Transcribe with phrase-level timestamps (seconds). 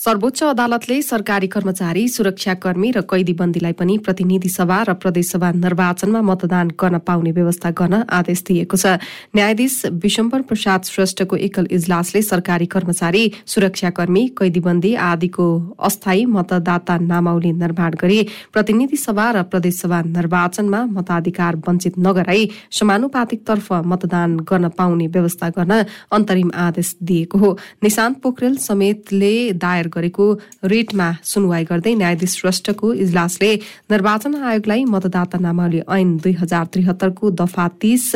[0.00, 6.98] सर्वोच्च अदालतले सरकारी कर्मचारी सुरक्षाकर्मी र कैदीबन्दीलाई पनि प्रतिनिधि सभा र प्रदेशसभा निर्वाचनमा मतदान गर्न
[7.04, 8.96] पाउने व्यवस्था गर्न आदेश दिएको छ।
[9.36, 17.92] न्यायाधीश विशम्बर प्रसाद श्रेष्ठको एकल इजलासले सरकारी कर्मचारी सुरक्षाकर्मी कैदीबन्दी आदिको अस्थायी मतदाता नामावली निर्माण
[18.00, 18.18] गरी
[18.56, 22.48] प्रतिनिधि सभा र प्रदेशसभा निर्वाचनमा मताधिकार वञ्चित नगराई
[22.80, 27.52] समानुपातिकतर्फ मतदान गर्न पाउने व्यवस्था गर्न अन्तरिम आदेश दिएको हो।
[27.84, 30.26] निशान्त पोखरेल समेतले दायर गरेको
[30.72, 33.54] रिटमा सुनवाई गर्दै न्यायाधीश श्रेष्ठको इजलासले
[33.90, 38.06] निर्वाचन आयोगलाई मतदाता नामावली ऐन दुई हजार त्रिहत्तरको दफा तीस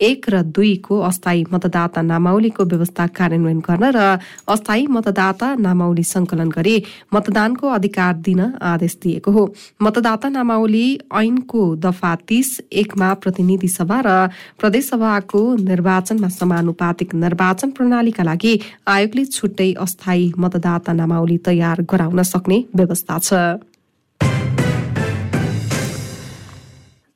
[0.00, 6.76] एक र दुईको अस्थायी मतदाता नामावलीको व्यवस्था कार्यान्वयन गर्न र अस्थायी मतदाता नामावली संकलन गरी
[7.14, 9.44] मतदानको अधिकार दिन आदेश दिएको हो।
[9.82, 14.16] मतदाता नामावली ऐनको दफा तीस एकमा प्रतिनिधि सभा र
[14.60, 18.58] प्रदेशसभाको निर्वाचनमा समानुपातिक निर्वाचन प्रणालीका लागि
[18.88, 23.34] आयोगले छुट्टै अस्थायी मतदाता नामावली तयार गराउन सक्ने व्यवस्था छ।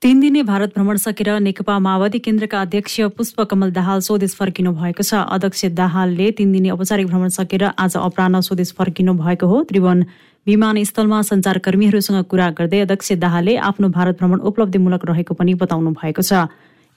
[0.02, 5.28] तीन दिने भारत भ्रमण सकेर नेकपा माओवादी केन्द्रका अध्यक्ष पुष्पकमल दाहाल स्वदेश फर्किनु भएको छ।
[5.28, 10.04] अध्यक्ष दाहालले तीन दिने औपचारिक भ्रमण सकेर आज अपराह स्वदेश फर्किनु भएको हो। त्रिभुवन
[10.46, 16.48] विमानस्थलमा सञ्चारकर्मीहरूसँग कुरा गर्दै अध्यक्ष दाहालले आफ्नो भारत भ्रमण उपलब्धिमूलक रहेको पनि बताउनु भएको छ।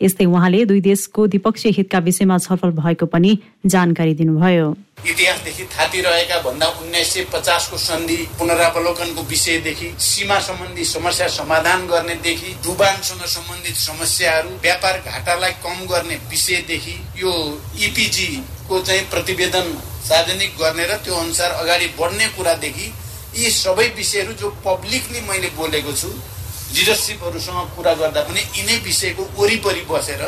[0.01, 3.31] यस्तै उहाँले दुई देशको द्विपक्षीय हितका विषयमा छलफल भएको पनि
[3.65, 4.67] जानकारी दिनुभयो।
[5.09, 12.53] इतिहासदेखि थाती रहेका भन्दा उन्नाइस सय पचासको सन्धि पुनरावलोकनको विषयदेखि सीमा सम्बन्धी समस्या समाधान गर्नेदेखि
[12.63, 17.31] डुबानसँग सम्बन्धित समस्याहरू व्यापार घाटालाई कम गर्ने विषयदेखि यो
[17.87, 19.71] इपिजीको चाहिँ प्रतिवेदन
[20.09, 22.91] सार्वजनिक गर्ने र त्यो अनुसार अगाडि बढ्ने कुरादेखि
[23.37, 26.09] यी सबै विषयहरू जो पब्लिकली मैले बोलेको छु
[26.75, 30.23] लिडरसिपहरूसँग कुरा गर्दा पनि यिनै विषयको वरिपरि बसेर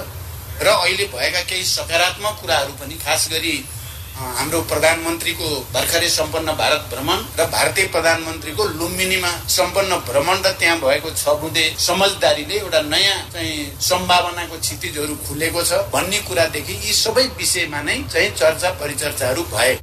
[0.62, 3.56] र अहिले भएका केही सकारात्मक कुराहरू पनि खास गरी
[4.16, 11.10] हाम्रो प्रधानमन्त्रीको भर्खरै सम्पन्न भारत भ्रमण र भारतीय प्रधानमन्त्रीको लुम्बिनीमा सम्पन्न भ्रमण र त्यहाँ भएको
[11.14, 13.58] छ बुँदे समझदारीले एउटा नयाँ चाहिँ
[13.90, 19.76] सम्भावनाको क्षितिजहरू खुलेको छ भन्ने कुरादेखि यी सबै विषयमा नै चाहिँ चर्चा परिचर्चाहरू भए।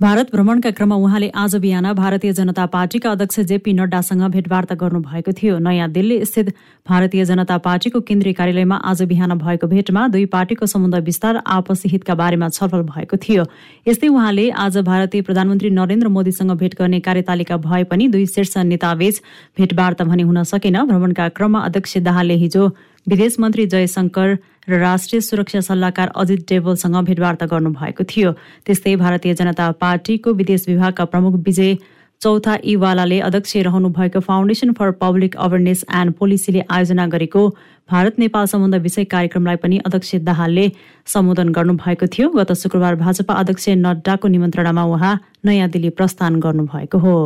[0.00, 5.58] भारत भ्रमणका क्रममा उहाँले आज बिहान भारतीय जनता पार्टीका अध्यक्ष जेपी नड्डासँग भेटवार्ता गर्नुभएको थियो।
[5.58, 6.52] नयाँ दिल्ली स्थित
[6.86, 12.14] भारतीय जनता पार्टीको केन्द्रीय कार्यालयमा आज बिहान भएको भेटमा दुई पार्टीको सम्बन्ध विस्तार आपसी हितका
[12.14, 13.44] बारेमा छलफल भएको थियो।
[13.88, 19.20] यस्तै उहाँले आज भारतीय प्रधानमन्त्री नरेन्द्र मोदीसँग भेट गर्ने कार्यतालिका भए पनि दुई शीर्ष नेताबीच
[19.58, 22.68] भेटवार्ता भने हुन सकेन। भ्रमणका क्रममा अध्यक्ष दाहालले हिजो
[23.06, 24.36] विदेश मन्त्री जयशंकर
[24.68, 28.32] र राष्ट्रिय सुरक्षा सल्लाहकार अजित डेवलसँग भेटवार्ता गर्नुभएको थियो।
[28.66, 31.76] त्यस्तै भारतीय जनता पार्टीको विदेश विभागका प्रमुख विजय
[32.20, 37.48] चौथा इवालाले अध्यक्ष रहनु भएको foundation for public awareness and पोलिसीले आयोजना गरेको
[37.88, 40.70] भारत नेपाल सम्बन्ध विषय कार्यक्रमलाई पनि अध्यक्ष दाहालले
[41.06, 47.16] सम्बोधन गर्नुभएको थियो। गत शुक्रबार भाजपा अध्यक्ष नड्डाको निमन्त्रणामा उहाँ नयाँ दिल्ली प्रस्थान गर्नुभएको हो।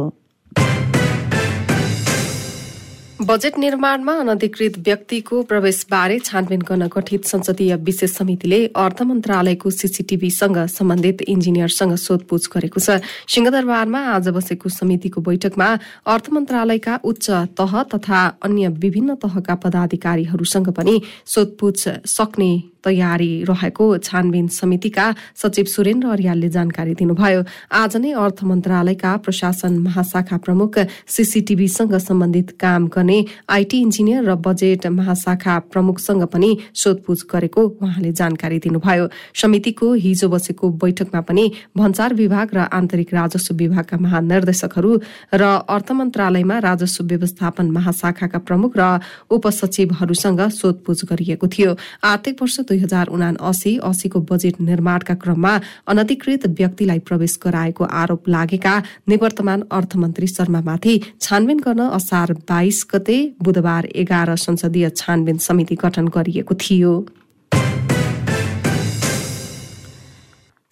[3.22, 11.22] बजेट निर्माणमा अनधिकृत व्यक्तिको प्रवेशबारे छानबिन गर्न गठित संसदीय विशेष समितिले अर्थ मन्त्रालयको सीसीटीभीसँग सम्बन्धित
[11.28, 15.69] इन्जिनियरसँग सोधपूछ गरेको छ। सिंहदरबारमा आज बसेको समितिको बैठकमा
[16.09, 22.53] अर्थ मन्त्रालयका उच्च तह तथा अन्य विभिन्न तहका पदाधिकारीहरूसँग पनि सोधपूछ सक्ने
[22.83, 25.04] तयारी रहेको छानबिन समितिका
[25.39, 32.89] सचिव सुरेन्द्र अर्यालले जानकारी दिनुभयो। आज नै अर्थ मन्त्रालयका प्रशासन महाशाखा प्रमुख सीसीटीभीसँग सम्बन्धित काम
[32.91, 33.12] गर्ने
[33.50, 40.71] आइटी इन्जिनियर र बजेट महाशाखा प्रमुखसँग पनि सोधपूछ गरेको उहाँले जानकारी दिनुभयो। समितिको हिजो बसेको
[40.83, 41.45] बैठकमा पनि
[41.77, 44.93] भन्सार विभाग र आन्तरिक राजस्व विभागका महानिर्देशकहरू
[45.34, 48.83] र अर्थ मन्त्रालयमा राजस्व व्यवस्थापन महाशाखाका प्रमुख र
[49.31, 51.71] उपसचिवहरूसँग सोधपूछ गरिएको थियो।
[52.05, 55.55] आर्थिक वर्ष दुई हजार उना असी असीको बजेट निर्माणका क्रममा
[55.89, 58.75] अनधिकृत व्यक्तिलाई प्रवेश गराएको आरोप लागेका
[59.09, 66.55] निवर्तमान अर्थमन्त्री शर्मामाथि छानबिन गर्न असार बाइस गते बुधबार एघार संसदीय छानबिन समिति गठन गरिएको
[66.55, 66.93] थियो।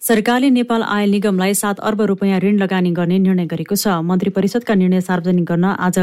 [0.01, 4.73] सरकारले नेपाल आयल निगमलाई सात अर्ब रुपियाँ ऋण लगानी गर्ने निर्णय गरेको छ। मन्त्री परिषदका
[4.73, 5.99] निर्णय सार्वजनिक गर्न आज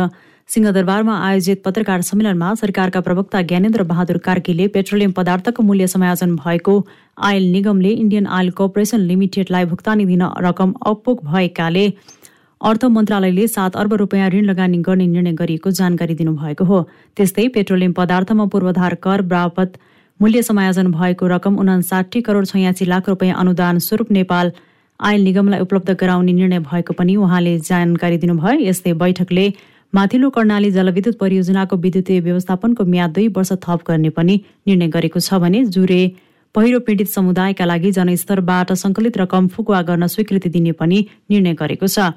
[0.49, 6.77] सिंहदरबारमा आयोजित पत्रकार सम्मेलनमा सरकारका प्रवक्ता ज्ञानेन्द्र बहादुर कार्कीले पेट्रोलियम पदार्थको मूल्य समायोजन भएको
[7.31, 11.87] आयल निगमले इन्डियन आयल कर्पोरेसन लिमिटेडलाई भुक्तानी दिन रकम अपुग भएकाले
[12.61, 16.83] अर्थ मन्त्रालयले सात अर्ब रुपियाँ ऋण लगानी गर्ने निर्णय गरिएको जानकारी दिनुभएको हो।
[17.17, 19.79] त्यस्तै पेट्रोलियम पदार्थमा पूर्वाधार कर बापत
[20.21, 24.53] मूल्य समायोजन भएको रकम उनासाठी करोड छयासी लाख रुपियाँ अनुदान स्वरूप नेपाल
[25.01, 29.53] आयल निगमलाई उपलब्ध गराउने निर्णय भएको पनि उहाँले जानकारी दिनुभयो। यस्तै बैठकले
[29.93, 34.35] माथिल्लो कर्णाली जलविद्युत परियोजनाको विद्युतीय व्यवस्थापनको म्याद दुई वर्ष थप गर्ने पनि
[34.67, 36.01] निर्णय गरेको छ भने जुरे
[36.55, 40.99] पहिरो पीडित समुदायका लागि जनस्तरबाट सङ्कलित रकम फुकुवा गर्न स्वीकृति दिने पनि
[41.31, 42.11] निर्णय गरेको छ।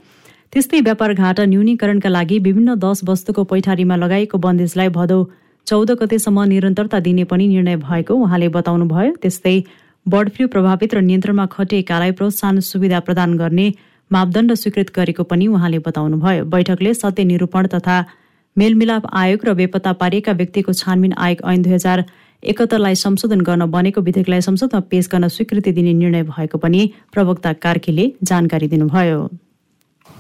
[0.54, 5.20] त्यस्तै व्यापार घाटा न्यूनीकरणका लागि विभिन्न दस वस्तुको पैठारीमा लगाइएको बन्देजलाई भदौ
[5.68, 9.54] चौध गतेसम्म निरन्तरता दिने पनि निर्णय भएको उहाँले बताउनुभयो। त्यस्तै
[10.06, 13.68] बर्ड फ्लू प्रभावित र नियन्त्रणमा खटिएकालाई प्रोत्साहन सुविधा प्रदान गर्ने
[14.12, 17.96] मापदण्ड स्वीकृत गरेको पनि उहाँले बताउनुभयो। बैठकले सत्य निरूपण तथा
[18.56, 22.04] मेलमिलाप आयोग र बेपत्ता पारिएका व्यक्तिको छानबिन आयोग ऐन दुई हजार
[22.44, 26.82] एकहत्तरलाई संशोधन गर्न बनेको विधेयकलाई संसदमा पेश गर्न स्वीकृति दिने निर्णय भएको पनि
[27.14, 29.22] प्रवक्ता कार्कीले जानकारी दिनुभयो।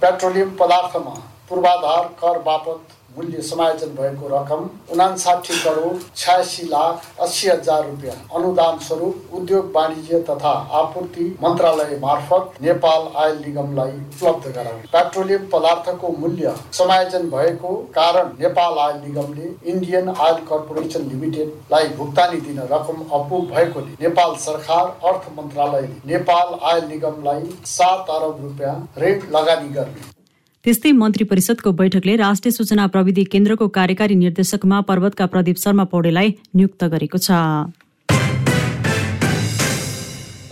[0.01, 1.13] पेट्रोलियम पदार्थमा
[1.49, 8.77] पूर्वाधार कर बापत मूल्य समायोजन भएको रकम उनासाठी करोड छयासी लाख अस्सी हजार रुपियाँ। अनुदान
[8.79, 16.55] स्वरूप उद्योग वाणिज्य तथा आपूर्ति मन्त्रालय मार्फत नेपाल आयल निगमलाई उपलब्ध गराउने। पेट्रोलियम पदार्थको मूल्य
[16.73, 23.97] समायोजन भएको कारण नेपाल आयल निगमले इन्डियन आयल कर्पोरेसन लिमिटेडलाई भुक्तानी दिन रकम अपुग भएकोले
[24.01, 30.09] नेपाल सरकार अर्थ मन्त्रालयले नेपाल आयल निगमलाई सात अरब रुपियाँ ऋण लगानी गर्ने।
[30.65, 36.83] त्यस्तै मन्त्री परिषदको बैठकले राष्ट्रिय सूचना प्रविधि केन्द्रको कार्यकारी निर्देशकमा पर्वतका प्रदीप शर्मा पौडेलाई नियुक्त
[36.85, 37.31] गरेको छ।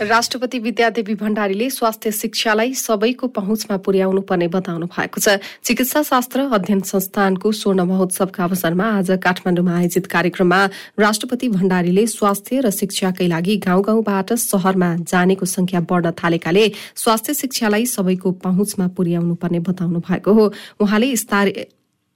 [0.00, 6.80] राष्ट्रपति विद्यादेवी भण्डारीले स्वास्थ्य शिक्षालाई सबैको पहुँचमा पुर्याउनु पर्ने बताउनु भएको छ। चिकित्सा शास्त्र अध्ययन
[6.80, 10.64] संस्थानको स्वर्ण महोत्सवका अवसरमा आज काठमाडौँमा आयोजित कार्यक्रममा
[10.98, 16.64] राष्ट्रपति भण्डारीले स्वास्थ्य र शिक्षाकै लागि गाउँ गाउँबाट शहरमा जानेको संख्या बढ़न थालेकाले
[16.96, 21.14] स्वास्थ्य शिक्षालाई सबैको पहुँचमा पुर्याउनु पर्ने बताउनु भएको हो। उहाँले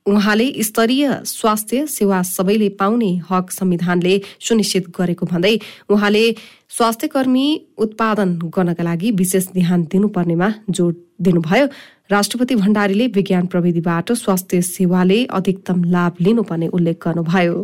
[0.06, 5.58] उहाँले स्तरीय स्वास्थ्य सेवा सबैले पाउने हक संविधानले सुनिश्चित गरेको भन्दै
[5.88, 6.24] उहाँले
[6.68, 7.46] स्वास्थ्य कर्मी
[7.78, 11.66] उत्पादन गर्नका लागि विशेष ध्यान दिनुपर्नेमा जोड दिनुभयो।
[12.10, 17.56] राष्ट्रपति भण्डारीले विज्ञान प्रविधिबाट स्वास्थ्य सेवाले अधिकतम लाभ लिनुपर्ने उल्लेख गर्नुभयो।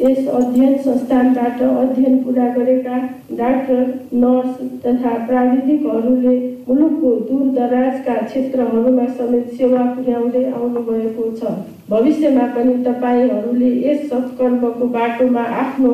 [0.00, 2.96] यस अध्ययन संस्थानबाट अध्ययन पुरा गरेका
[3.32, 3.82] डाक्टर
[4.12, 4.56] नर्स
[4.86, 6.34] तथा प्राविधिकहरूले
[6.68, 11.52] मुलुकको दूर दराजका क्षेत्रहरूमा समेत सेवा पुर्याउँदै आउनुभएको छ।
[11.90, 15.92] भविष्यमा पनि तपाईँहरूले यस सत्कर्मको बाटोमा आफ्नो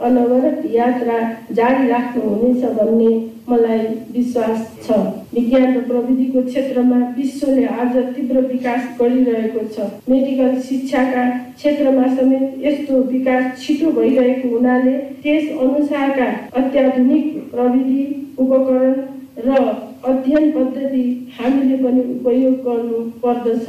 [0.00, 1.18] अनवरत यात्रा
[1.52, 3.12] जारी राख्नुहुनेछ भन्ने
[3.48, 3.78] मलाई
[4.12, 4.96] विश्वास छ।
[5.34, 11.24] विज्ञान र प्रविधिको क्षेत्रमा विश्वले आज तीव्र विकास गरिरहेको छ। मेडिकल शिक्षाका
[11.54, 14.92] क्षेत्रमा समेत यस्तो विकास छिटो भइरहेको हुनाले
[15.22, 16.28] त्यस अनुसारका
[16.60, 18.04] अत्याधुनिक प्रविधि
[18.38, 18.94] उपकरण
[19.38, 19.58] र
[20.04, 21.02] अध्ययन पद्धति
[21.38, 23.68] हामीले पनि उपयोग गर्नु पर्दछ।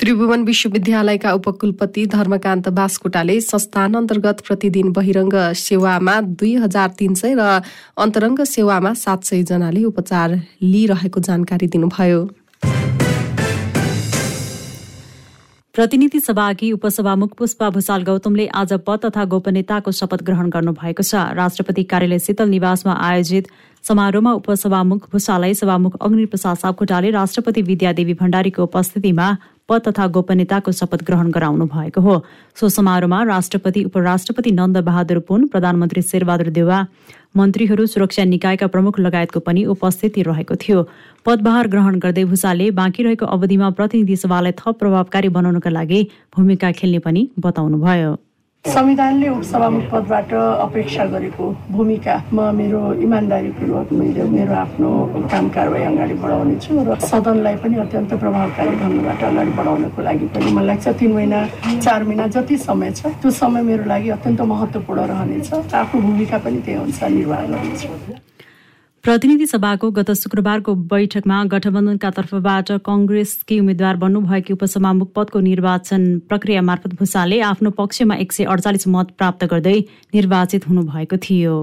[0.00, 7.60] त्रिभुवन विश्वविद्यालयका उपकुलपति धर्मकान्त बास्कोटाले संस्थान अन्तर्गत प्रतिदिन बहिरङ्ग सेवामा दुई हजार तीन सय र
[8.00, 12.20] अन्तरङ्ग सेवामा सात सय जनाले उपचार लिइरहेको जानकारी दिनुभयो।
[15.80, 21.82] प्रतिनिधि सभाकी उपसभामुख पुष्पा भूषाल गौतमले आज पद तथा गोपनीयताको शपथ ग्रहण गर्नुभएको छ। राष्ट्रपति
[21.88, 23.48] कार्यालय शीतल निवासमा आयोजित
[23.84, 29.28] समारोहमा उपसभामुख भूषाललाई सभामुख अग्निप्रसाद सापकोटाले राष्ट्रपति विद्यादेवी भण्डारीको उपस्थितिमा
[29.68, 32.20] पद तथा गोपनीयताको शपथ ग्रहण गराउनु भएको हो।
[32.60, 36.84] सो समारोहमा राष्ट्रपति उपराष्ट्रपति नन्द बहादुर पुन प्रधानमन्त्री शेरबहादुर देवा
[37.34, 40.82] मन्त्रीहरू सुरक्षा निकायका प्रमुख लगायतको पनि उपस्थिति रहेको थियो।
[41.26, 46.00] पदभार ग्रहण गर्दै भूषालले बाँकी रहेको अवधिमा प्रतिनिधि सभालाई थप प्रभावकारी बनाउनका लागि
[46.36, 48.16] भूमिका खेल्ने पनि बताउनुभयो।
[48.64, 54.90] संविधानले उपसभामुख पदबाट अपेक्षा गरेको भूमिकामा मेरो इमान्दारीपूर्वक मैले मेरो आफ्नो
[55.32, 60.52] काम कारवाही अगाडि बढाउने छु र सदनलाई पनि अत्यन्त प्रभावकारी ढङ्गबाट अगाडि बढाउनको लागि पनि
[60.52, 61.40] मलाई लाग्छ तिन महिना
[61.80, 65.52] चार महिना जति समय छ त्यो समय मेरो लागि अत्यन्त महत्त्वपूर्ण रहनेछ।
[65.82, 67.88] आफ्नो भूमिका पनि त्यही अनुसार निर्वाह गर्नेछु।
[69.04, 76.94] प्रतिनिधि सभाको गत शुक्रबारको बैठकमा गठबन्धनका तर्फबाट कङ्ग्रेसकी उम्मेद्वार बन्नुभएकी उपसभामुख पदको निर्वाचन प्रक्रिया मार्फत
[77.00, 79.78] भूषालले आफ्नो पक्षमा एक सय अडचालिस मत प्राप्त गर्दै
[80.14, 81.56] निर्वाचित हुनुभएको थियो।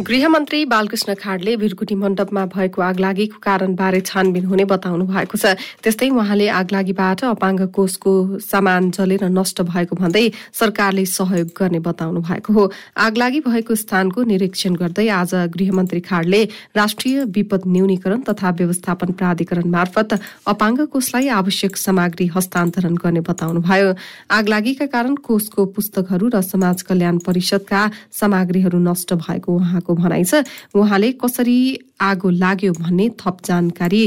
[0.00, 5.52] गृहमन्त्री बालकृष्ण खाडले भिरकुटी मण्डपमा भएको आगलागीको कारणबारे छानबिन हुने बताउनु भएको छ।
[5.84, 10.24] त्यस्तै उहाँले आगलागीबाट अपाङ्ग कोषको सामान जलेर नष्ट भएको भन्दै
[10.56, 12.64] सरकारले सहयोग गर्ने बताउनु भएको हो।
[12.96, 16.42] आगलागी भएको स्थानको निरीक्षण गर्दै आज गृहमन्त्री खाडले
[16.76, 20.16] राष्ट्रिय विपद न्यूनीकरण तथा व्यवस्थापन प्राधिकरण मार्फत
[20.48, 23.92] अपाङ्ग कोषलाई आवश्यक सामग्री हस्तान्तरण गर्ने बताउनुभयो
[24.38, 27.80] आगलागीका कारण कोषको पुस्तकहरू र समाज कल्याण परिषदका
[28.16, 30.44] सामग्रीहरू नष्ट भएको उहाँको उहाँको भनाइ छ।
[30.74, 31.58] उहाँले कसरी
[32.00, 34.02] आगो लाग्यो भन्ने थप जानकारी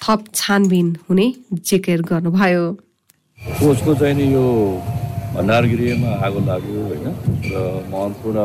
[0.00, 2.64] थप छानबिन हुने जिकिर गर्नुभयो।
[3.58, 4.46] कोचको चाहिँ नि यो
[5.34, 7.06] भण्डारगृहमा आगो लाग्यो होइन
[7.50, 7.54] र
[7.90, 8.38] महत्त्वपूर्ण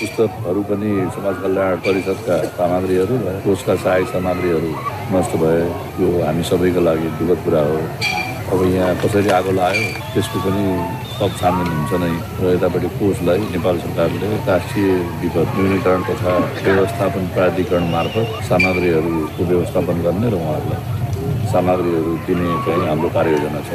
[0.00, 4.70] पुस्तकहरू पनि समाज कल्याण परिषदका सामग्रीहरू र कोषका सहायक सामग्रीहरू
[5.12, 5.60] नष्ट भए।
[6.00, 7.78] यो हामी सबैको लागि दुःखद कुरा हो।
[8.52, 10.64] अब यहाँ कसरी आगो लाग्यो त्यसको पनि
[11.20, 14.88] हुन्छ नै र यतापट्टि कोषलाई नेपाल सरकारले राष्ट्रिय
[15.22, 16.32] विपद न्यूनीकरण तथा
[16.64, 20.80] व्यवस्थापन प्राधिकरण मार्फत सामग्रीहरूको व्यवस्थापन गर्ने र उहाँहरूलाई
[21.52, 23.70] सामग्रीहरू दिने चाहिँ हाम्रो कार्ययोजना छ।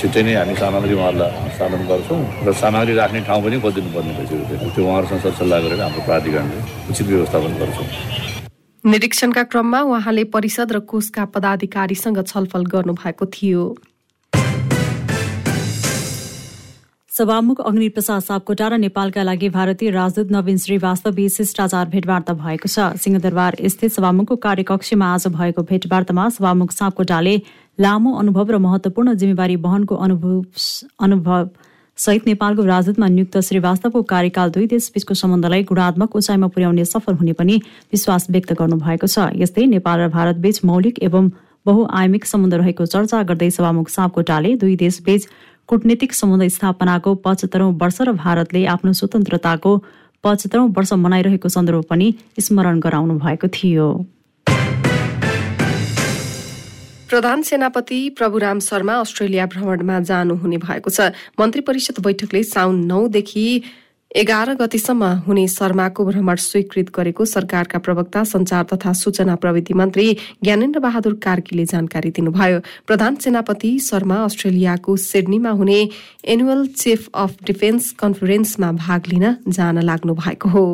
[0.00, 4.66] छिट्टै नै हामी सामग्री उहाँहरूलाई हस्तान्तरण गर्छौँ र सामग्री राख्ने ठाउँ पनि खोजिदिनु पर्ने भइसकेको
[4.74, 6.58] त्यो उहाँहरूसँग सरसल्लाह गरेर हाम्रो प्राधिकरणले
[6.90, 7.88] उचित व्यवस्थापन गर्छौँ।
[8.84, 13.62] निरीक्षणका क्रममा उहाँले परिषद र कोषका पदाधिकारीसँग छलफल गर्नुभएको थियो।
[17.12, 22.96] सभामुख अग्निप्रसाद सापकोटा र नेपालका लागि भारतीय राजदूत नवीन श्रीवास्तव बीच शिष्टाचार भेटवार्ता भएको छ।
[22.96, 27.36] सिंहदरबार स्थित सभामुखको कार्यकक्षमा आज भएको भेटवार्तामा सभामुख सापकोटाले
[27.78, 30.40] लामो अनुभव र महत्वपूर्ण जिम्मेवारी वहनको अनुभव
[31.04, 31.48] अनुभव
[31.98, 37.60] सहित नेपालको राजदूतमा नियुक्त श्रीवास्तवको कार्यकाल दुई देशबीचको सम्बन्धलाई गुणात्मक उचाइमा पुर्याउने सफल हुने पनि
[37.92, 41.28] विश्वास व्यक्त गर्नुभएको छ। यस्तै नेपाल र भारतबीच मौलिक एवं
[41.66, 45.28] बहुआयामिक सम्बन्ध रहेको चर्चा गर्दै सभामुख सापकोटाले दुई देशबीच
[45.72, 49.70] कूटनीतिक सम्बन्ध स्थापनाको पचहत्तरौं वर्ष र भारतले आफ्नो स्वतन्त्रताको
[50.24, 53.86] पचहत्तरौं वर्ष मनाइरहेको सन्दर्भ पनि स्मरण गराउनु भएको थियो।
[57.08, 61.08] प्रधान सेनापति प्रभुराम शर्मा अस्ट्रेलिया भ्रमणमा जानुहुने भएको छ।
[61.40, 63.46] मन्त्री परिषद बैठकले साउन नौदेखि
[64.16, 70.06] एघार गतिसम्म हुने शर्माको भ्रमण स्वीकृत गरेको सरकारका प्रवक्ता संचार तथा सूचना प्रविधि मन्त्री
[70.44, 75.80] ज्ञानेन्द्र बहादुर कार्कीले जानकारी दिनुभयो। प्रधान सेनापति शर्मा अस्ट्रेलियाको सिडनीमा हुने
[76.28, 80.66] एनुअल चिफ अफ डिफेन्स कन्फरेन्समा भाग लिन जान लाग्नु भएको हो।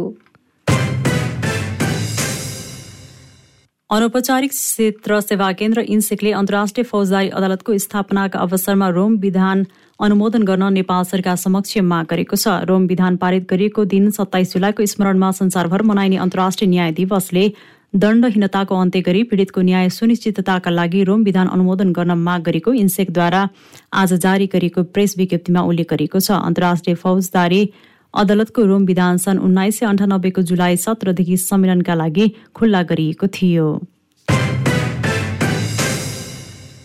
[3.90, 9.64] अनौपचारिक क्षेत्र सेवा केन्द्र इन्सेकले अन्तर्राष्ट्रिय फौजदारी अदालतको स्थापनाका अवसरमा रोम विधान
[10.00, 14.87] अनुमोदन गर्न नेपाल सरकार समक्ष माग गरेको छ। रोम विधान पारित गरिएको दिन सत्ताइस जुलाईको
[14.92, 17.49] स्मरणमा संसारभर मनाइने अन्तर्राष्ट्रिय न्याय दिवसले
[17.97, 23.42] दण्डहीनताको अन्त्य गरी पीड़ितको न्याय सुनिश्चितताका लागि रोम विधान अनुमोदन गर्न माग गरेको इन्सेकद्वारा
[23.97, 27.62] आज जारी गरिएको प्रेस विज्ञप्तिमा उल्लेख गरिएको छ। अन्तर्राष्ट्रिय फौजदारी
[28.15, 33.67] अदालतको रोम विधान सन् उन्नाइस सय अन्ठानब्बेको जुलाई सत्रदेखि सम्मेलनका लागि खुल्ला गरिएको थियो।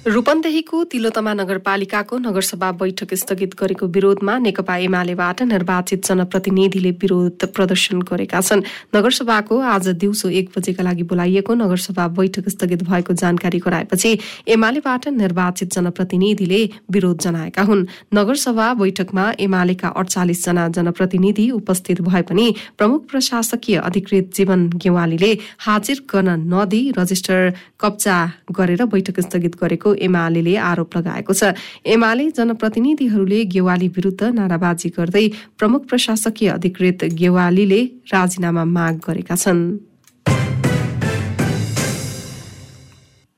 [0.06, 8.42] रूपन्देहीको तिलोतमा नगरपालिकाको नगरसभा बैठक स्थगित गरेको विरोधमा नेकपा एमालेबाट निर्वाचित जनप्रतिनिधिले विरोध प्रदर्शन गरेका
[8.42, 8.64] छन्।
[8.96, 14.12] नगरसभाको आज दिउँसो एक बजेका लागि बोलाइएको नगरसभा बैठक स्थगित भएको जानकारी गराएपछि
[14.50, 22.54] एमालेबाट निर्वाचित जनप्रतिनिधिले विरोध जनाएका हुन्। नगरसभा बैठकमा एमालेका अडचालिस जना जनप्रतिनिधि उपस्थित भए पनि
[22.78, 25.32] प्रमुख प्रशासकीय अधिकृत जीवन गेवालीले
[25.62, 28.20] हाजिर गर्न नदिई रजिस्टर कब्जा
[28.52, 31.54] गरेर बैठक स्थगित गरेको एमाले आरोप लगाएको छ।
[31.86, 35.26] एमाले जनप्रतिनिधिहरूले गेवाली विरूद्ध नाराबाजी गर्दै
[35.60, 37.82] प्रमुख प्रशासकीय अधिकृत गेवालीले
[38.14, 39.64] राजीनामा माग गरेका छन्।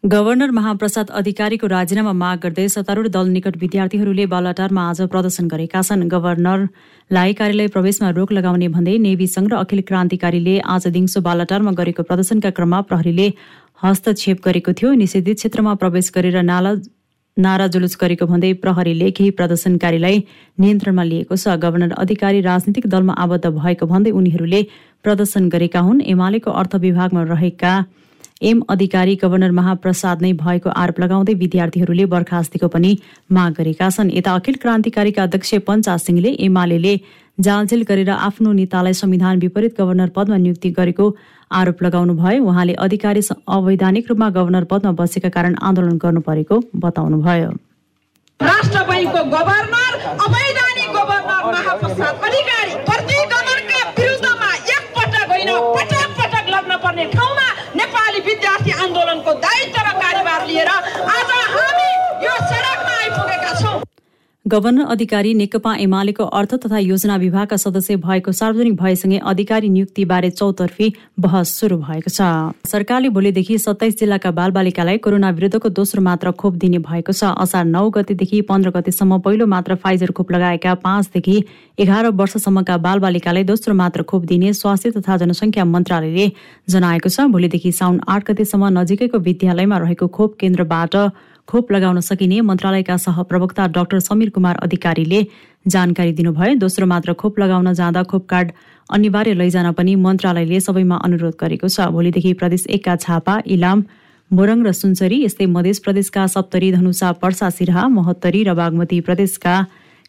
[0.03, 6.05] गभर्नर महाप्रसाद अधिकारीको राजीनामा माग गर्दै सत्तारूढ दल निकट विद्यार्थीहरूले बालाटारमा आज प्रदर्शन गरेका छन्।
[6.07, 12.03] गभर्नरलाई कार्यालय प्रवेशमा रोक लगाउने भन्दै नेवी संघ र अखिल क्रान्तिकारीले आज दिउँसो बालाटारमा गरेको
[12.05, 13.27] प्रदर्शनका क्रममा प्रहरीले
[13.81, 16.73] हस्तक्षेप गरेको थियो। निषेधित क्षेत्रमा प्रवेश गरेर नाला
[17.37, 20.17] नारा जुलुस गरेको भन्दै प्रहरीले केही प्रदर्शनकारीलाई
[20.57, 24.61] नियन्त्रणमा लिएको छ। गभर्नर अधिकारी राजनीतिक दलमा आबद्ध भएको भन्दै उनीहरूले
[25.03, 27.73] प्रदर्शन गरेका हुन्। एमालेको अर्थ विभागमा रहेका
[28.41, 32.91] एम अधिकारी गभर्नर महाप्रसाद नै भएको आरोप लगाउँदै विद्यार्थीहरूले बर्खास्तीको पनि
[33.31, 36.95] माग गरेका छन्। यता अखिल क्रान्तिकारीका अध्यक्ष पञ्चा सिंहले एमाले
[37.37, 41.05] जालझेल गरेर आफ्नो नेतालाई संविधान विपरीत गभर्नर पदमा नियुक्ति गरेको
[41.51, 43.21] आरोप लगाउनु भयो। उहाँले अधिकारी
[43.55, 47.49] अवैधानिक रूपमा गभर्नर पदमा बसेका कारण आन्दोलन गर्नु परेको बताउनुभयो
[48.39, 49.93] राष्ट्र बैङ्कको गभर्नर
[50.25, 57.47] अवैधानिक गभर्नर महाप्रसाद अधिकारी प्रति गभर्नरका विरुद्धमा एकपटक होइन पटक पटक लग्न पर्ने ठाउँमा
[57.81, 60.71] नेपाली विद्यार्थी आन्दोलनको दायित्व र कार्यभार लिएर
[61.15, 61.89] आज हामी
[62.25, 62.35] यो
[64.45, 70.91] गभर्नर अधिकारी नेकपा एमालेको अर्थ तथा योजना विभागका सदस्य भएको सार्वजनिक भएसँगै अधिकारी नियुक्तिबारे चौतर्फी
[71.19, 72.21] बहस सुरु भएको छ।
[72.69, 77.89] सरकारले भोलिदेखि सत्ताइस जिल्लाका बालबालिकालाई कोरोना विरुद्धको दोस्रो मात्र खोप दिने भएको छ। असार नौ
[77.89, 81.43] गतेदेखि पन्ध्र गतेसम्म पहिलो मात्र फाइजर खोप लगाएका पाँचदेखि
[81.81, 86.31] एघार वर्षसम्मका बालबालिकालाई दोस्रो मात्र खोप दिने स्वास्थ्य तथा जनसङ्ख्या मन्त्रालयले
[86.69, 90.95] जनाएको छ। भोलिदेखि साउन आठ गतेसम्म नजिकैको विद्यालयमा रहेको खोप केन्द्रबाट
[91.47, 95.19] खोप लगाउन सकिने मन्त्रालयका सहप्रवक्ता डाक्टर समीर कुमार अधिकारीले
[95.65, 98.51] जानकारी दिनुभयो दोस्रो मात्र खोप लगाउन जाँदा खोप कार्ड
[98.89, 103.83] अनिवार्य लैजान पनि मन्त्रालयले सबैमा अनुरोध गरेको छ। भोलिदेखि प्रदेश एकका छापा इलाम
[104.31, 109.55] मोरङ र सुनसरी यस्तै मध्य प्रदेशका सप्तरी धनुषा पर्सा सिरहा महोत्तरी र बागमती प्रदेशका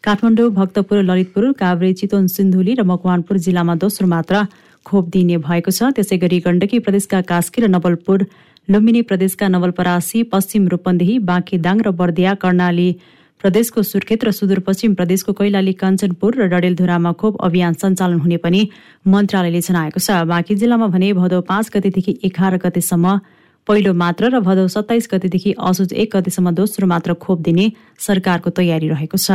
[0.03, 4.41] काठमाडौँ भक्तपुर ललितपुर काभ्रे चितवन सिन्धुली र मकवानपुर जिल्लामा दोस्रो मात्रा
[4.85, 8.25] खोप दिइने भएको छ। त्यसै गरी गण्डकी प्रदेशका कास्की र नवलपुर
[8.67, 12.87] लुम्बिनी प्रदेशका नवलपरासी पश्चिम रूपन्देही बाँकेदाङ र बर्दिया कर्णाली
[13.43, 18.61] प्रदेशको सुर्खेत र सुदूरपश्चिम प्रदेशको कैलाली कञ्चनपुर र डडेलधुरामा खोप अभियान सञ्चालन हुने पनि
[19.07, 23.17] मन्त्रालयले जनाएको छ। बाँकी जिल्लामा भने भदौ पाँच गतेदेखि एघार गतेसम्म
[23.67, 27.71] पहिलो मात्र र भदौ सत्ताइस गतेदेखि असोज एक गतेसम्म दोस्रो मात्र खोप दिने
[28.03, 29.31] सरकारको तयारी रहेको छ।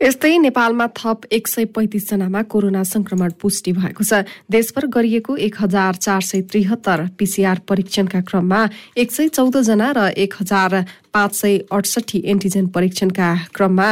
[0.00, 5.54] यस्तै नेपालमा थप एक सय पैँतिस जनामा कोरोना संक्रमण पुष्टि भएको छ। देशभर गरिएको एक
[5.60, 8.60] हजार चार सय त्रिहत्तर पिसिआर परीक्षणका क्रममा
[8.96, 10.70] एक सय चौध जना र एक हजार
[11.12, 13.88] पाँच सय अडसठी एन्टिजेन परीक्षणका क्रममा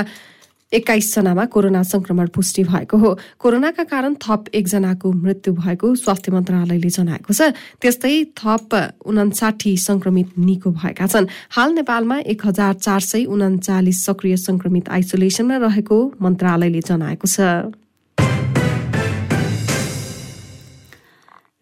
[0.72, 7.32] एक्काइसजनामा कोरोना संक्रमण पुष्टि भएको हो। कोरोनाका कारण थप एकजनाको मृत्यु भएको स्वास्थ्य मन्त्रालयले जनाएको
[7.32, 8.74] छ। त्यस्तै थप
[9.06, 15.56] उनासाठी संक्रमित निको भएका छन्। हाल नेपालमा एक हजार चार सय उनाचालिस सक्रिय संक्रमित आइसोलेसनमा
[15.56, 17.40] रहेको मन्त्रालयले जनाएको छ।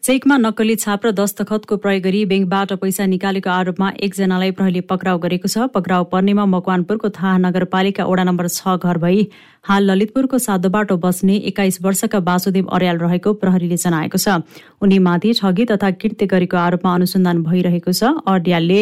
[0.06, 5.48] चेकमा नक्कली छाप र दस्तखतको प्रयोग गरी ब्याङ्कबाट पैसा निकालेको आरोपमा एकजनालाई प्रहरीले पक्राउ गरेको
[5.48, 9.26] छ। पक्राउ पर्नेमा मकवानपुरको थाहा नगरपालिका वडा नम्बर छ घर भई
[9.64, 14.38] हाल ललितपुरको साधोबाटो बस्ने एक्काइस वर्षका वासुदेव अर्याल रहेको प्रहरीले जनाएको छ।
[14.80, 18.80] उनीमाथि ठगी तथा कृत्य गरेको आरोपमा अनुसन्धान भइरहेको छ। अर्यालले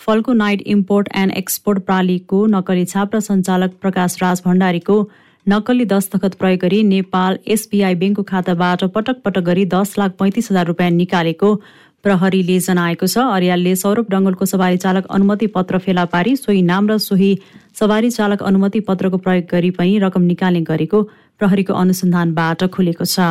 [0.00, 4.98] Falco Knight import and export प्रालीको नक्कली छाप र सञ्चालक प्रकाश राज भण्डारीको
[5.46, 10.66] नक्कली दस्तखत प्रयोग गरी नेपाल एसबीआई ब्याङ्कको खाताबाट पटक पटक गरी दस लाख पैँतिस हजार
[10.66, 11.50] रुपियाँ निकालेको
[12.04, 16.98] प्रहरीले जनाएको छ। अर्यालले सौरभ डङ्गलको सवारी चालक अनुमति पत्र फेला पारी सोही नाम र
[17.04, 17.30] सोही
[17.80, 21.02] सवारी चालक अनुमति पत्रको प्रयोग गरी पनि रकम निकाल्ने गरेको
[21.38, 23.30] प्रहरीको अनुसन्धानबाट खुलेको छ।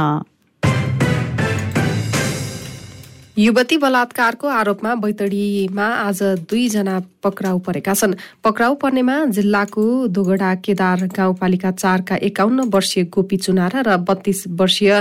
[3.38, 11.72] युवती बलात्कारको आरोपमा बैतडीमा आज दुईजना पक्राउ परेका छन्। पक्राउ पर्नेमा जिल्लाको दोगडा केदार गाउँपालिका
[11.74, 14.92] चारका एकाउन्न वर्षीय गोपी चुनारा र बत्तीस वर्षीय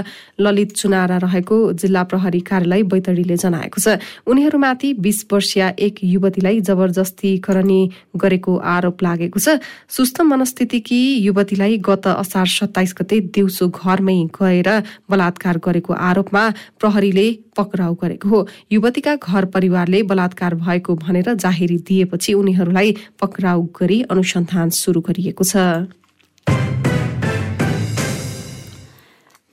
[0.40, 7.80] ललित चुनारा रहेको जिल्ला प्रहरी कार्यालय बैतडीले जनाएको छ। उनीहरूमाथि बीस वर्षीय एक युवतीलाई जबरजस्तीकरणी
[8.18, 14.68] गरेको आरोप लागेको छ। सुस्त मनस्थितिकी युवतीलाई गत असार सत्ताइस गते दिउँसो घरमै गएर
[15.06, 16.44] बलात्कार गरेको आरोपमा
[16.82, 24.00] प्रहरीले पक्राउ गरेको हो। युवतीका घर परिवारले बलात्कार भएको भनेर जाहेरी दिएपछि उनीहरूलाई पक्राउ गरी
[24.10, 25.56] अनुसन्धान सुरु गरिएको छ।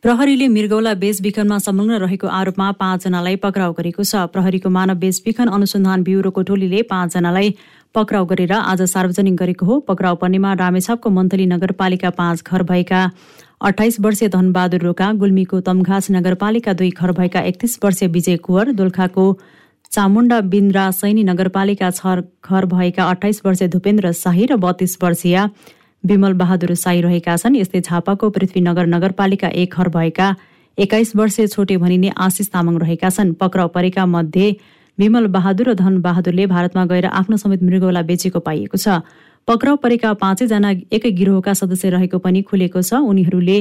[0.03, 6.41] प्रहरीले मृगौला बेचबिखनमा संलग्न रहेको आरोपमा पाँचजनालाई पक्राउ गरेको छ। प्रहरीको मानव बेचबिखन अनुसन्धान ब्युरोको
[6.41, 7.49] टोलीले पाँचजनालाई
[7.95, 13.01] पक्राउ गरेर आज सार्वजनिक गरेको हो। पक्राउ पर्नेमा रामेछापको मन्थली नगरपालिका पाँच घर भएका
[13.61, 19.25] अठाइस वर्षीय धनबहादुर रोका गुल्मीको तमघास नगरपालिका दुई घर भएका एकतिस वर्षीय विजय कुवर दोलखाको
[19.91, 25.37] चामुण्डा बिन्द्रा सैनी नगरपालिका छ घर भएका अठाइस वर्षीय धुपेन्द्र शाही र बत्तीस वर्षीय
[26.03, 30.35] विमल बहादुर साई रहेका छन्। यस्तै झापाको पृथ्वीनगर नगरपालिका एक घर भएका
[30.77, 34.55] एक्काइस वर्षीय छोटे भनिने आशिष तामाङ रहेका छन्। पक्राउ परेका मध्ये
[34.97, 39.01] विमल बहादुर र धन बहादुरले भारतमा गएर आफ्नो समेत मृगौला बेचेको पाइएको छ।
[39.47, 43.57] पक्राउ परेका पाँचैजना एकै गिरोहका सदस्य रहेको पनि खुलेको छ। उनीहरूले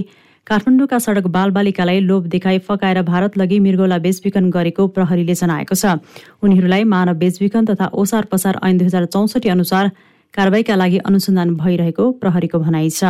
[0.46, 5.96] काठमाडौँका सडक बालबालिकालाई लोभ देखाई फकाएर भारत लगी मृगौला बेचबिखन गरेको प्रहरीले जनाएको छ।
[6.42, 9.90] उनीहरूलाई मानव बेचबिखन तथा ओसार पसार ऐन दुई हजार चौसठी अनुसार
[10.34, 13.04] कारवाहीका लागि अनुसन्धान भइरहेको प्रहरीको भनाइ छ।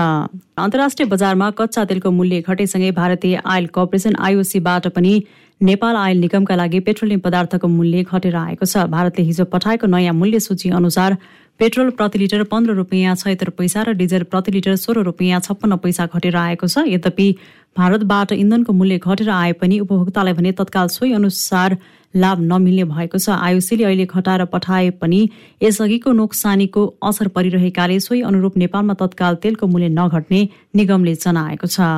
[0.58, 5.14] अन्तर्राष्ट्रिय बजारमा कच्चा तेलको मूल्य घटेसँगै भारतीय आयल कर्पोरेसन आइओसीबाट पनि
[5.60, 10.40] नेपाल आयल निगमका लागि पेट्रोलियम पदार्थको मूल्य घटेर आएको छ। भारतले हिजो पठाएको नयाँ मूल्य
[10.40, 11.16] सूची अनुसार
[11.60, 16.06] पेट्रोल प्रति लिटर पन्ध्र रुपियाँ छयत्तर पैसा र डिजल प्रति लिटर सोह्र रुपियाँ छप्पन्न पैसा
[16.08, 17.28] घटेर आएको छ। यद्यपि
[17.76, 21.76] भारतबाट इन्धनको मूल्य घटेर आए पनि उपभोक्तालाई भने तत्काल सोही अनुसार
[22.14, 25.20] लाभ नमिल्ने भएको छ। आयुसीले अहिले घटाएर पठाए पनि
[25.62, 30.40] यसअघिको नोक्सानीको असर परिरहेकाले सोही अनुरूप नेपालमा तत्काल तेलको मूल्य नघट्ने
[30.76, 31.92] निगमले जनाएको छ।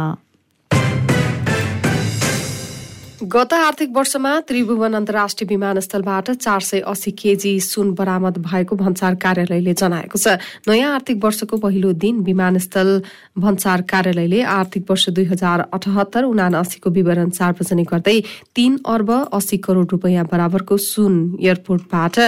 [3.32, 9.72] गत आर्थिक वर्षमा त्रिभुवन अन्तर्राष्ट्रिय विमानस्थलबाट चार सय अस्सी केजी सुन बरामद भएको भन्सार कार्यालयले
[9.72, 10.36] जनाएको छ।
[10.68, 12.90] नयाँ आर्थिक वर्षको पहिलो दिन विमानस्थल
[13.38, 18.20] भन्सार कार्यालयले आर्थिक वर्ष दुई हजार अठहत्तर उनासीको विवरण सार्वजनिक गर्दै
[18.52, 22.18] तीन अर्ब अस्सी करोड़ रूपियाँ बराबरको सुन एयरपोर्टबाट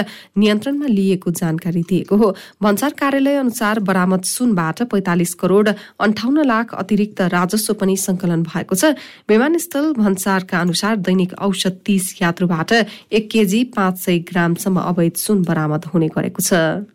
[0.40, 7.20] नियन्त्रणमा लिएको जानकारी दिएको हो। भन्सार कार्यालय अनुसार बरामद सुनबाट पैंतालिस करोड़ अन्ठाउन्न लाख अतिरिक्त
[7.36, 8.96] राजस्व पनि संकलन भएको छ।
[9.28, 12.72] विमानस्थल भन्सारका अनुसार दैनिक औषध तीस यात्रुबाट
[13.12, 16.86] एक केजी पाँच सय ग्रामसम्म अवैध सुन बरामद हुने गरेको छ।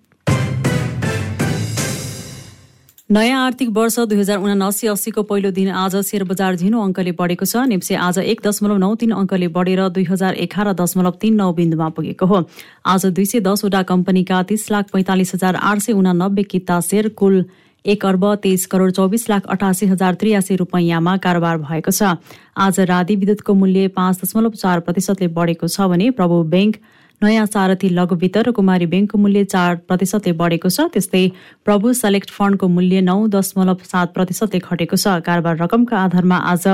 [3.09, 7.45] नयाँ आर्थिक वर्ष दुई हजार उनासी अस्सीको पहिलो दिन आज शेयर बजार झिनो अङ्कले बढेको
[7.45, 11.49] छ। नेप्से आज एक दशमलव नौ तीन अङ्कले बढेर दुई हजार एघार दशमलव तीन नौ
[11.53, 12.43] बिन्दुमा पुगेको हो।
[12.85, 17.41] आज दुई सय दसवटा कम्पनीका तीस लाख पैंतालिस हजार आठ सय उनानब्बे किता शेयर कुल
[17.85, 22.15] एक अर्ब तेइस करोड चौबिस लाख अठासी हजार त्रियासी रुपैयाँमा कारोबार भएको छ।
[22.57, 26.75] आज राति विद्युतको मूल्य पाँच दशमलव चार प्रतिशतले बढेको छ भने प्रभु ब्याङ्क
[27.21, 31.23] नयाँ सारथी लघु वित्त र कुमारी ब्याङ्कको मूल्य चार प्रतिशतले बढेको छ। त्यस्तै
[31.65, 36.67] प्रभु सेलेक्ट फन्डको मूल्य नौ दशमलव सात प्रतिशतले घटेको छ। कारोबार रकमका आधारमा आज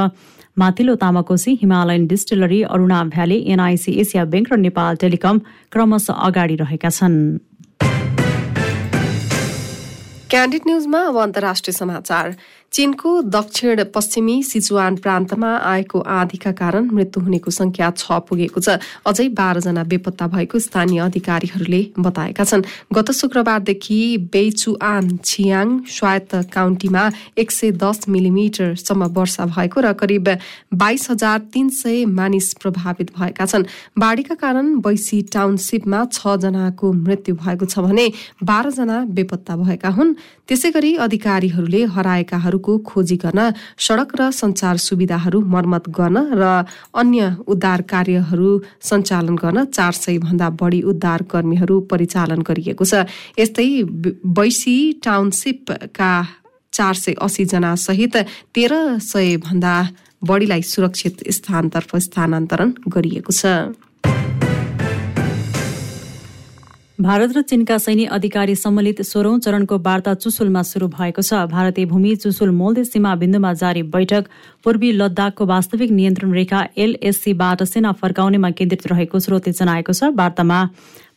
[0.58, 5.40] माथिल्लो Tamakoshi Himalayan distillery Aruna valley NIC Asia bank र नेपाल टेलिकम
[5.72, 7.16] क्रमशः अगाडि रहेका छन्।
[10.30, 12.32] क्यान्डिड न्युजमा अब अन्तर्राष्ट्रिय समाचार।
[12.76, 18.76] चीनको दक्षिण पश्चिमी सिचुवान प्रान्तमा आएको आँधीका कारण मृत्यु हुनेको संख्या छ पुगेको छ।
[19.08, 27.04] अझै बाह्रजना बेपत्ता भएको स्थानीय अधिकारीहरूले बताएका छन्। गत शुक्रबारदेखि बेचुआन छियाङ स्वायत्त काउन्टीमा
[27.40, 30.28] एक सय दस मिलिमिटरसम्म वर्षा भएको र करिब
[30.76, 37.36] बाइस हजार तीन सय मानिस प्रभावित भएका छन्। बाढीका कारण बैसी टाउनसिपमा छ जनाको मृत्यु
[37.40, 38.12] भएको छ भने
[38.44, 40.16] बाह्रजना बेपत्ता भएका हुन्।
[40.50, 43.40] त्यसै गरी अधिकारीहरूले हराएकाहरूको खोजी गर्न
[43.86, 46.44] सड़क र संचार सुविधाहरू मर्मत गर्न र
[46.94, 48.50] अन्य उद्धार कार्यहरू
[48.90, 52.94] सञ्चालन गर्न चार सय भन्दा बढी उद्धार कर्मीहरू परिचालन गरिएको छ।
[53.40, 53.68] यस्तै
[54.38, 56.12] बैसी टाउनसिपका
[56.74, 58.16] चार सय अस्सी जना सहित
[58.56, 59.74] तेह्र सय भन्दा
[60.22, 63.46] बढीलाई सुरक्षित स्थानतर्फ स्थानान्तरण गरिएको छ।
[67.00, 72.16] भारत र चीनका सैन्य अधिकारी सम्मिलित सोह्रौं चरणको वार्ता चुसुलमा शुरू भएको छ। भारतीय भूमि
[72.16, 74.28] चुसुल मोल्दे सीमा बिन्दुमा जारी बैठक
[74.64, 80.64] पूर्वी लद्दाखको वास्तविक नियन्त्रण रेखा एलएससीबाट सेना फर्काउनेमा केन्द्रित रहेको स्रोतले जनाएको छ। वार्तामा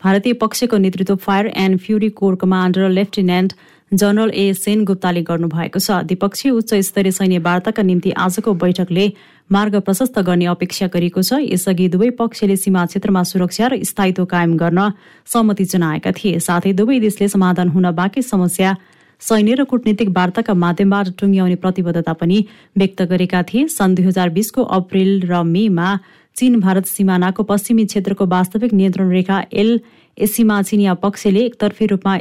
[0.03, 3.53] भारतीय पक्षको नेतृत्व fire and fury corps commander lieutenant
[3.93, 9.07] general A Sen गुप्ताले गर्नुभएको छ। द्विपक्षीय उच्च स्तरीय सैन्य वार्ताका निम्ति आजको बैठकले
[9.51, 14.57] मार्ग प्रशस्त गर्ने अपेक्षा गरिएको छ। यसअघि दुवै पक्षले सीमा क्षेत्रमा सुरक्षा र स्थायित्व कायम
[14.57, 14.93] गर्न
[15.27, 18.77] सहमति जनाएका थिए। साथै दुवै देशले समाधान हुन बाँकी समस्या
[19.23, 22.45] सैन्य र कूटनीतिक वार्ताका माध्यमबाट टुङ्ग्याउने प्रतिबद्धता पनि
[22.77, 25.99] व्यक्त गरेका थिए। सन् दुई हजार बिसको अप्रेल र मेमा
[26.37, 29.81] चीन भारत सिमानाको पश्चिमी क्षेत्रको वास्तविक नियन्त्रण रेखा एल
[30.19, 32.17] एसीमा चिनिया पक्षले एकतर्फी रूपमा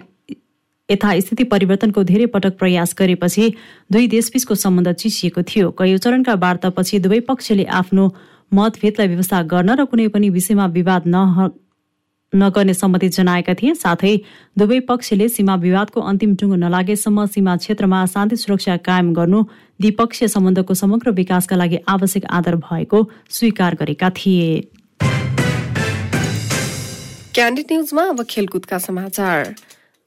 [0.90, 3.46] यथास्थिति परिवर्तनको धेरै पटक प्रयास गरेपछि
[3.92, 8.04] दुई देशबीचको सम्बन्ध चिसिएको थियो। कैयौं चरणका वार्तापछि दुवै पक्षले आफ्नो
[8.52, 11.04] मतभेदलाई व्यवस्था गर्न र कुनै पनि विषयमा विवाद
[12.34, 14.14] नगर्ने सम्मति जनाएका थिए। साथै
[14.58, 19.44] दुवै पक्षले सीमा विवादको अन्तिम टुङ्गो नलागेसम्म सीमा क्षेत्रमा शान्ति सुरक्षा कायम गर्नु
[19.80, 24.50] द्विपक्षीय सम्बन्धको समग्र विकासका लागि आवश्यक आधार भएको स्वीकार गरेका थिए।
[27.36, 29.56] क्यान्डिड न्युजमा अब खेलकुदका समाचार।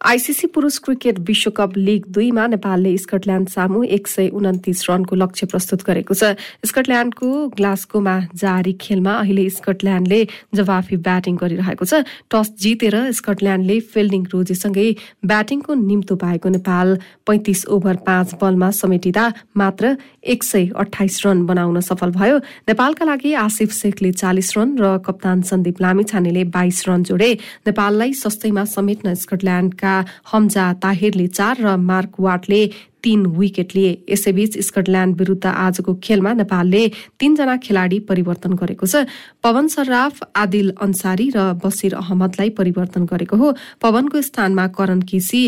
[0.00, 5.82] आइसिसी पुरुष क्रिकेट विश्वकप लिग दुईमा नेपालले स्कटल्याण्ड सामु एक सय उन्तिस रनको लक्ष्य प्रस्तुत
[5.86, 10.20] गरेको छ। स्कटल्याण्डको ग्लास्कोमा जारी खेलमा अहिले स्कटल्याण्डले
[10.56, 12.00] जवाफी ब्याटिङ गरिरहेको छ।
[12.32, 14.88] टस जितेर स्कटल्याण्डले फिल्डिङ रोजेसँगै
[15.20, 16.96] ब्याटिङको निम्तो पाएको नेपाल
[17.28, 22.38] पैंतिस ओभर पाँच बलमा समेटिँदा मात्र एक सय अठाइस रन बनाउन सफल भयो।
[22.72, 27.30] नेपालका लागि आसिफ शेखले चालिस रन र कप्तान सन्दीप लामिछानेले बाइस रन जोडे।
[27.68, 29.89] नेपाललाई सस्तैमा समेट्न स्कटल्याण्डका
[30.32, 32.62] हमजा ताहिरले चार र मार्क वाटले
[33.02, 36.82] तीन विकेट लिए। यसैबीच स्कटल्याण्ड विरूद्ध आजको खेलमा नेपालले
[37.20, 39.08] तीनजना खेलाडी परिवर्तन गरेको छ।
[39.42, 43.48] पवन सर्राफ आदिल अन्सारी र बसिर अहमदलाई परिवर्तन गरेको हो।
[43.80, 45.42] पवनको स्थानमा करण केसी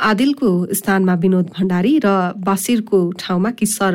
[0.00, 3.94] आदिलको स्थानमा विनोद भण्डारी र बसिरको ठाउँमा किशोर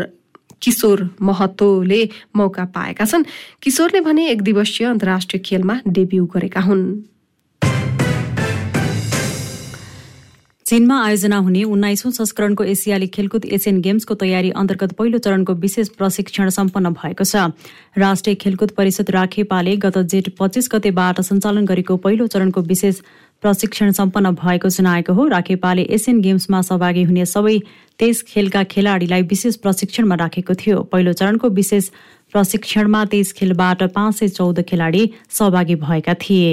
[0.62, 2.02] किशोर महतोले
[2.36, 3.24] मौका पाएका छन्।
[3.62, 6.84] किशोरले भने एक दिवसीय अन्तर्राष्ट्रिय खेलमा डेब्यू गरेका हुन्।
[10.66, 16.50] चीनमा आयोजना हुने उन्नाइसौं संस्करणको एसियाली खेलकुद एसियन गेम्सको तयारी अन्तर्गत पहिलो चरणको विशेष प्रशिक्षण
[16.50, 17.54] सम्पन्न भएको छ।
[17.98, 23.02] राष्ट्रिय खेलकुद परिषद राखेपाले गत जेठ पच्चिस गतेबाट सञ्चालन गरेको पहिलो चरणको विशेष
[23.44, 27.58] प्रशिक्षण सम्पन्न भएको जनाएको हो। राखेपाले एसियन गेम्समा सहभागी हुने सबै
[28.00, 31.90] तेइस खेलका खेलाडीलाई विशेष प्रशिक्षणमा राखेको थियो। पहिलो चरणको विशेष
[32.34, 36.52] प्रशिक्षणमा तेइस खेलबाट पाँच सय चौध खेलाडी सहभागी भएका थिए।